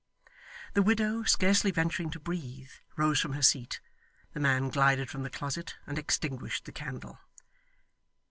The 0.73 0.81
widow, 0.81 1.21
scarcely 1.25 1.69
venturing 1.69 2.09
to 2.09 2.19
breathe, 2.19 2.71
rose 2.95 3.19
from 3.19 3.33
her 3.33 3.43
seat. 3.43 3.79
The 4.33 4.39
man 4.39 4.69
glided 4.69 5.11
from 5.11 5.21
the 5.21 5.29
closet, 5.29 5.75
and 5.85 5.99
extinguished 5.99 6.65
the 6.65 6.71
candle. 6.71 7.19